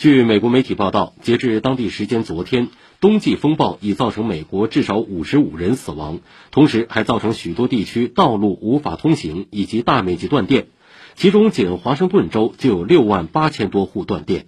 [0.00, 2.68] 据美国媒体报道截至当地时间昨天
[3.00, 10.68] 冬季风暴已造成美国至少五十五人死亡同时还造成许多地区道路无法通行以及大面积断电。
[11.16, 14.46] 其中仅华盛顿州就有六万八千多户断电。